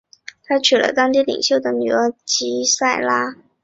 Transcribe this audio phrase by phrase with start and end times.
[0.47, 3.35] 他娶了当地领袖的女儿吉塞拉。